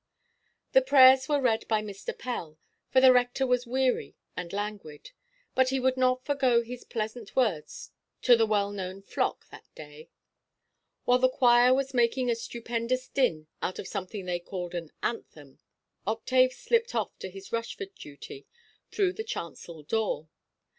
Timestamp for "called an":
14.39-14.89